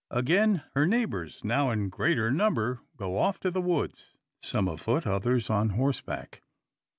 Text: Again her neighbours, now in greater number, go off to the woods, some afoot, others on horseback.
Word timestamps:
Again 0.09 0.63
her 0.73 0.87
neighbours, 0.87 1.43
now 1.43 1.69
in 1.69 1.89
greater 1.89 2.31
number, 2.31 2.79
go 2.97 3.17
off 3.19 3.39
to 3.41 3.51
the 3.51 3.61
woods, 3.61 4.15
some 4.41 4.67
afoot, 4.67 5.05
others 5.05 5.47
on 5.47 5.69
horseback. 5.77 6.41